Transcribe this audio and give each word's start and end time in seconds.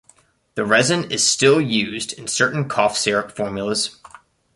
The 0.55 0.65
resin 0.65 1.11
is 1.11 1.27
still 1.27 1.61
used 1.61 2.11
in 2.13 2.25
certain 2.27 2.67
cough 2.67 2.97
syrup 2.97 3.31
formulas. 3.33 4.01